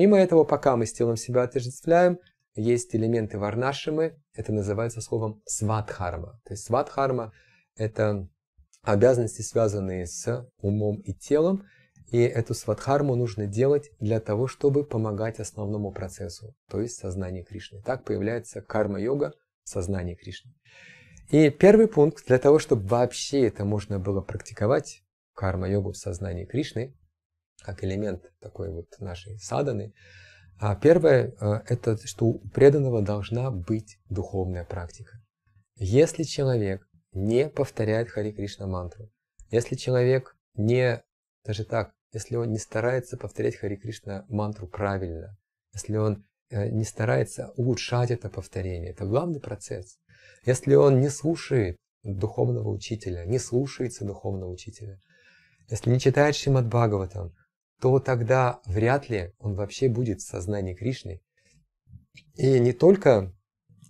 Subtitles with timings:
[0.00, 2.20] Мимо этого, пока мы с телом себя отождествляем,
[2.54, 6.40] есть элементы варнашимы, это называется словом сватхарма.
[6.46, 7.34] То есть сватхарма–
[7.76, 8.26] это
[8.80, 11.66] обязанности, связанные с умом и телом,
[12.10, 17.82] и эту сватхарму нужно делать для того, чтобы помогать основному процессу, то есть сознанию Кришны.
[17.82, 20.54] Так появляется карма-йога в сознании Кришны.
[21.28, 25.02] И первый пункт для того, чтобы вообще это можно было практиковать,
[25.34, 26.96] карма-йогу в сознании Кришны,
[27.62, 29.92] как элемент такой вот нашей саданы,
[30.58, 35.18] а первое, э, это что у преданного должна быть духовная практика.
[35.76, 39.10] Если человек не повторяет Хари Кришна мантру,
[39.50, 41.02] если человек не,
[41.44, 45.36] даже так, если он не старается повторять Хари Кришна мантру правильно,
[45.72, 49.98] если он э, не старается улучшать это повторение, это главный процесс.
[50.44, 55.00] Если он не слушает духовного учителя, не слушается духовного учителя,
[55.70, 57.34] если не читает Шримад Бхагаватам,
[57.80, 61.20] то тогда вряд ли он вообще будет в сознании Кришны.
[62.34, 63.32] И не только,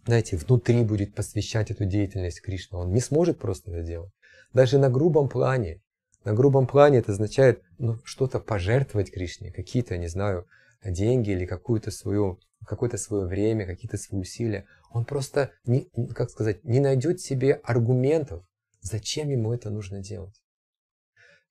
[0.06, 4.12] знаете, внутри будет посвящать эту деятельность Кришне, он не сможет просто это делать.
[4.53, 5.81] Даже на грубом плане.
[6.25, 10.47] На грубом плане это означает ну, что-то пожертвовать Кришне, какие-то, не знаю,
[10.84, 14.67] деньги или какую-то свою, какое-то свое время, какие-то свои усилия.
[14.91, 18.45] Он просто, не, как сказать, не найдет себе аргументов,
[18.83, 20.40] зачем ему это нужно делать.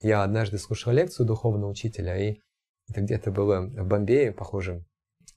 [0.02, 2.40] Я однажды слушал лекцию духовного учителя, и
[2.90, 4.86] это где-то было в Бомбее, похоже,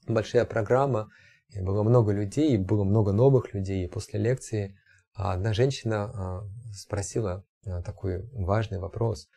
[0.07, 1.09] большая программа,
[1.49, 3.85] и было много людей, и было много новых людей.
[3.85, 4.77] И после лекции
[5.13, 9.27] одна женщина а, спросила а, такой важный вопрос.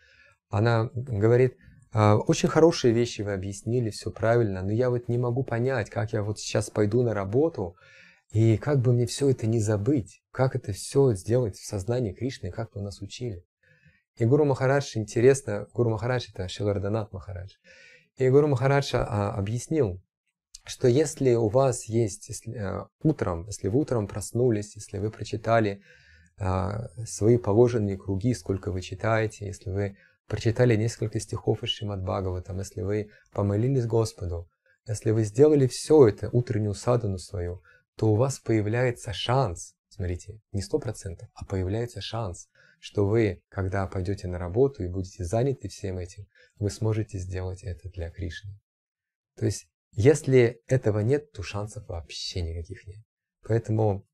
[0.49, 1.57] Она говорит,
[1.93, 6.13] «А, очень хорошие вещи вы объяснили, все правильно, но я вот не могу понять, как
[6.13, 7.77] я вот сейчас пойду на работу,
[8.31, 12.51] и как бы мне все это не забыть, как это все сделать в сознании Кришны,
[12.51, 13.45] как вы нас учили.
[14.17, 17.53] И Гуру Махарадж, интересно, Гуру Махарадж это Шиларданат Махарадж.
[18.17, 20.01] И Гуру Махарадж а, объяснил,
[20.65, 25.83] что если у вас есть если, а, утром, если вы утром проснулись, если вы прочитали
[26.39, 32.59] а, свои положенные круги, сколько вы читаете, если вы прочитали несколько стихов из Шримад Бхагаватам,
[32.59, 34.49] если вы помолились Господу,
[34.89, 37.63] если вы сделали все это, утреннюю садану свою,
[37.97, 43.87] то у вас появляется шанс, смотрите, не сто процентов, а появляется шанс что вы, когда
[43.87, 46.27] пойдете на работу и будете заняты всем этим,
[46.59, 48.59] вы сможете сделать это для Кришны.
[49.37, 53.05] То есть, если этого нет, то шансов вообще никаких нет.
[53.43, 54.07] Поэтому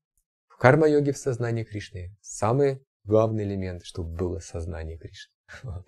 [0.47, 5.33] в карма-йоге в сознании Кришны самый главный элемент, чтобы было сознание Кришны.